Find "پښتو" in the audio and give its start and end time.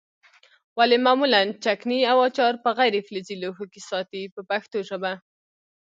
4.49-4.77